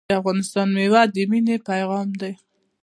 د 0.09 0.11
افغانستان 0.19 0.67
میوه 0.77 1.01
د 1.13 1.15
مینې 1.31 1.57
پیغام 1.69 2.09
دی. 2.21 2.33